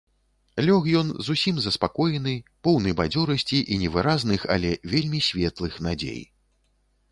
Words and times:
Лёг 0.67 0.83
ён 1.01 1.11
зусім 1.27 1.59
заспакоены, 1.65 2.33
поўны 2.67 2.95
бадзёрасці 3.03 3.59
і 3.75 3.79
невыразных, 3.83 4.49
але 4.57 4.71
вельмі 4.97 5.25
светлых 5.29 5.73
надзей. 5.89 6.21